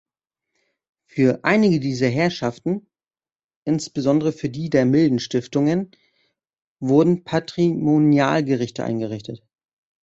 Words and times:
Für 1.05 1.41
einige 1.45 1.79
dieser 1.79 2.07
Herrschaften 2.07 2.89
(insbesondere 3.65 4.31
für 4.31 4.49
die 4.49 4.71
der 4.71 4.87
milden 4.87 5.19
Stiftungen) 5.19 5.91
wurden 6.79 7.23
Patrimonialgerichte 7.23 8.83
eingerichtet. 8.83 9.43